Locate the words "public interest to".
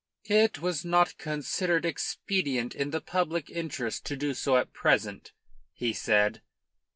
3.01-4.17